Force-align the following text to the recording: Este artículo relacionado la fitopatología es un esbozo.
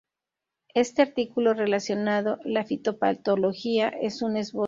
Este 0.73 1.03
artículo 1.03 1.53
relacionado 1.53 2.39
la 2.43 2.63
fitopatología 2.63 3.89
es 3.89 4.23
un 4.23 4.35
esbozo. 4.37 4.59